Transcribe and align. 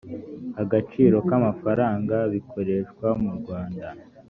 agaciro 0.61 1.17
k 1.27 1.29
amafaranga 1.39 2.15
bikoreshwa 2.33 3.07
mu 3.21 3.31
rwanda 3.39 3.87